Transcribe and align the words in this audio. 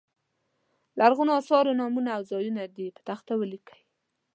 د 0.95 0.95
لرغونو 0.99 1.31
اثارو 1.41 1.77
نومونه 1.79 2.09
او 2.17 2.21
ځایونه 2.31 2.61
دې 2.75 2.87
په 2.95 3.01
تخته 3.09 3.33
ولیکي. 3.37 3.79